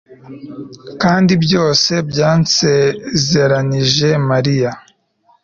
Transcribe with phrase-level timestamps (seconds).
[1.01, 4.71] Kandi byose byansezeranije Mariya